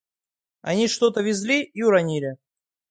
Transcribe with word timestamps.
Они 0.63 0.87
что-то 0.87 1.21
везли 1.21 1.61
и 1.61 1.83
уронили. 1.83 2.37